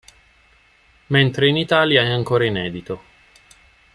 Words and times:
Mentre 1.09 1.47
in 1.47 1.57
Italia 1.57 2.01
è 2.01 2.09
ancora 2.09 2.45
inedito. 2.45 3.01